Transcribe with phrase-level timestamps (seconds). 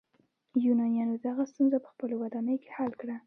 [0.65, 3.15] یونانیانو دغه ستونزه په خپلو ودانیو کې حل کړه.